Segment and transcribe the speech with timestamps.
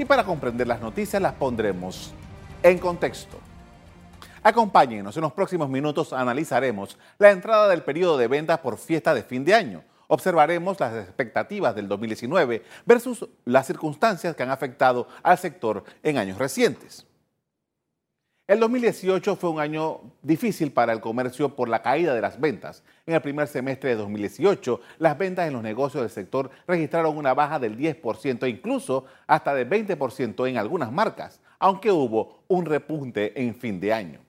[0.00, 2.14] y para comprender las noticias las pondremos
[2.62, 3.38] en contexto.
[4.42, 9.22] Acompáñenos, en los próximos minutos analizaremos la entrada del periodo de ventas por fiesta de
[9.22, 9.84] fin de año.
[10.08, 16.38] Observaremos las expectativas del 2019 versus las circunstancias que han afectado al sector en años
[16.38, 17.06] recientes.
[18.50, 22.82] El 2018 fue un año difícil para el comercio por la caída de las ventas.
[23.06, 27.32] En el primer semestre de 2018, las ventas en los negocios del sector registraron una
[27.32, 33.54] baja del 10%, incluso hasta del 20% en algunas marcas, aunque hubo un repunte en
[33.54, 34.20] fin de año.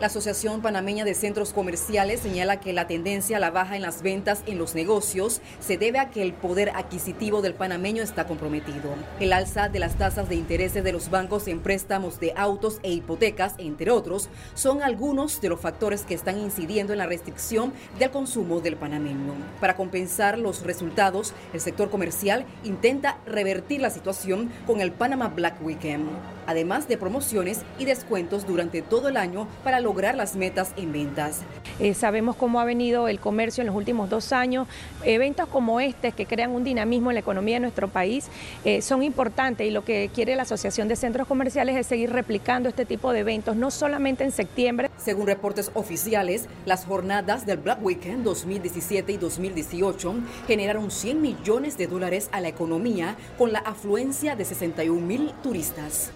[0.00, 4.00] La Asociación Panameña de Centros Comerciales señala que la tendencia a la baja en las
[4.00, 8.94] ventas en los negocios se debe a que el poder adquisitivo del panameño está comprometido.
[9.20, 12.90] El alza de las tasas de intereses de los bancos en préstamos de autos e
[12.90, 18.10] hipotecas, entre otros, son algunos de los factores que están incidiendo en la restricción del
[18.10, 19.34] consumo del panameño.
[19.60, 25.62] Para compensar los resultados, el sector comercial intenta revertir la situación con el Panama Black
[25.62, 26.08] Weekend,
[26.50, 31.42] además de promociones y descuentos durante todo el año para lograr las metas en ventas.
[31.78, 34.66] Eh, sabemos cómo ha venido el comercio en los últimos dos años.
[35.04, 38.28] Eventos como este que crean un dinamismo en la economía de nuestro país
[38.64, 42.68] eh, son importantes y lo que quiere la Asociación de Centros Comerciales es seguir replicando
[42.68, 44.90] este tipo de eventos, no solamente en septiembre.
[44.98, 50.14] Según reportes oficiales, las jornadas del Black Weekend 2017 y 2018
[50.48, 56.10] generaron 100 millones de dólares a la economía con la afluencia de 61 mil turistas.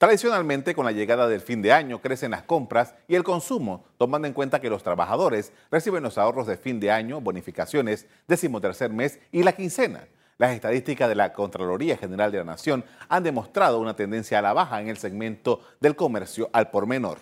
[0.00, 4.26] Tradicionalmente, con la llegada del fin de año, crecen las compras y el consumo, tomando
[4.26, 9.18] en cuenta que los trabajadores reciben los ahorros de fin de año, bonificaciones, decimotercer mes
[9.30, 10.08] y la quincena.
[10.38, 14.54] Las estadísticas de la Contraloría General de la Nación han demostrado una tendencia a la
[14.54, 17.18] baja en el segmento del comercio al por menor.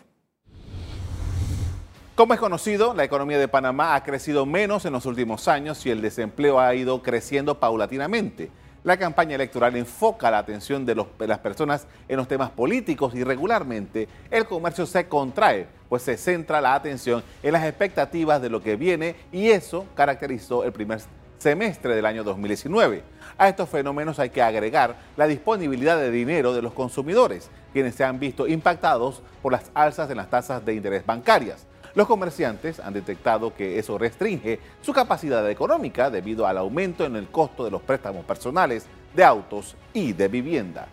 [2.14, 5.90] Como es conocido, la economía de Panamá ha crecido menos en los últimos años y
[5.90, 8.52] el desempleo ha ido creciendo paulatinamente.
[8.88, 14.08] La campaña electoral enfoca la atención de, las personas en los temas políticos y regularmente
[14.30, 18.76] el comercio se contrae, pues se centra la atención en las expectativas de lo que
[18.76, 21.02] viene y eso caracterizó el primer
[21.36, 23.02] semestre del año 2019.
[23.36, 28.04] A estos fenómenos hay que agregar la disponibilidad de dinero de los consumidores, quienes se
[28.04, 31.66] han visto impactados por las alzas en las tasas de interés bancarias.
[31.98, 37.26] Los comerciantes han detectado que eso restringe su capacidad económica debido al aumento en el
[37.26, 38.86] costo de los préstamos personales,
[39.16, 40.86] de autos y de vivienda.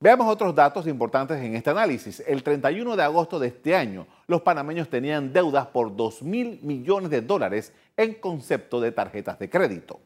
[0.00, 2.24] Veamos otros datos importantes en este análisis.
[2.26, 7.10] El 31 de agosto de este año, los panameños tenían deudas por 2 mil millones
[7.10, 10.00] de dólares en concepto de tarjetas de crédito.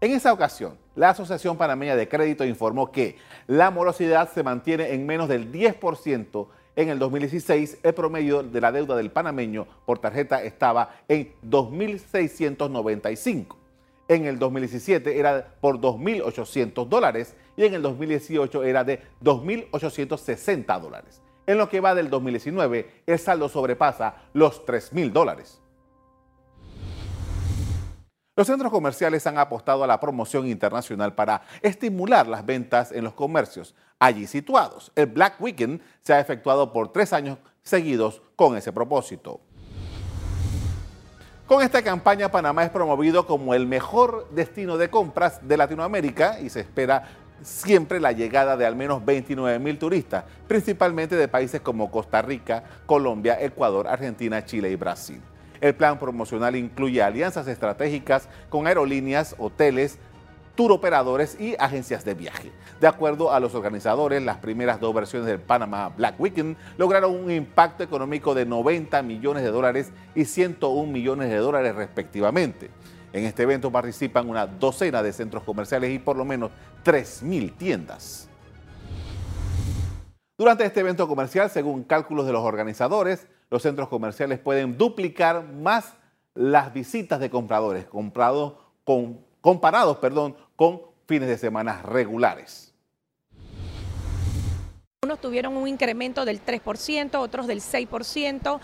[0.00, 3.16] En esa ocasión, la Asociación Panameña de Crédito informó que
[3.48, 6.46] la morosidad se mantiene en menos del 10%
[6.76, 13.56] en el 2016, el promedio de la deuda del panameño por tarjeta estaba en 2.695.
[14.08, 21.20] En el 2017 era por 2.800 dólares y en el 2018 era de 2.860 dólares.
[21.46, 25.61] En lo que va del 2019, el saldo sobrepasa los 3.000 dólares.
[28.34, 33.12] Los centros comerciales han apostado a la promoción internacional para estimular las ventas en los
[33.12, 34.90] comercios allí situados.
[34.96, 39.40] El Black Weekend se ha efectuado por tres años seguidos con ese propósito.
[41.46, 46.48] Con esta campaña, Panamá es promovido como el mejor destino de compras de Latinoamérica y
[46.48, 47.10] se espera
[47.42, 52.64] siempre la llegada de al menos 29 mil turistas, principalmente de países como Costa Rica,
[52.86, 55.20] Colombia, Ecuador, Argentina, Chile y Brasil.
[55.62, 59.96] El plan promocional incluye alianzas estratégicas con aerolíneas, hoteles,
[60.56, 62.50] tour operadores y agencias de viaje.
[62.80, 67.30] De acuerdo a los organizadores, las primeras dos versiones del Panama Black Weekend lograron un
[67.30, 72.68] impacto económico de 90 millones de dólares y 101 millones de dólares respectivamente.
[73.12, 76.50] En este evento participan una docena de centros comerciales y por lo menos
[76.84, 78.28] 3.000 tiendas.
[80.36, 85.92] Durante este evento comercial, según cálculos de los organizadores, los centros comerciales pueden duplicar más
[86.34, 92.72] las visitas de compradores comprados con, comparados perdón, con fines de semana regulares.
[95.04, 98.60] Unos tuvieron un incremento del 3%, otros del 6%,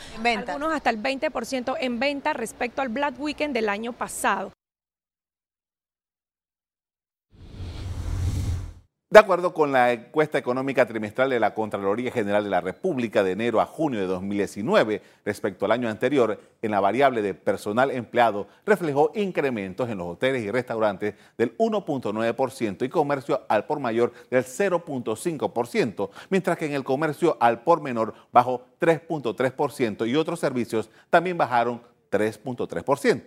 [0.49, 4.53] algunos hasta el 20% en venta respecto al Black Weekend del año pasado.
[9.11, 13.33] De acuerdo con la encuesta económica trimestral de la Contraloría General de la República de
[13.33, 18.49] enero a junio de 2019, respecto al año anterior, en la variable de personal empleado
[18.67, 24.45] reflejó incrementos en los hoteles y restaurantes del 1.9% y comercio al por mayor del
[24.45, 31.39] 0.5%, mientras que en el comercio al por menor bajó 3.3% y otros servicios también
[31.39, 31.81] bajaron
[32.11, 33.23] 3.3%.